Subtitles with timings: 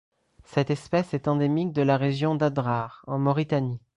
[0.45, 3.79] Cette espèce est endémique de la région d'Adrar en Mauritanie.